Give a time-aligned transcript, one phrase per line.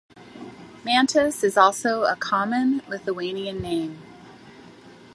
[0.83, 4.01] Mantas is also a common Lithuanian name.